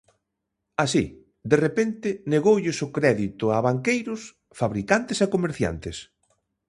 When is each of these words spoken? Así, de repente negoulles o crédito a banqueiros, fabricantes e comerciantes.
Así, 0.83 1.05
de 1.49 1.57
repente 1.65 2.09
negoulles 2.31 2.77
o 2.85 2.87
crédito 2.97 3.45
a 3.55 3.57
banqueiros, 3.67 4.21
fabricantes 4.59 5.17
e 5.25 5.27
comerciantes. 5.35 5.97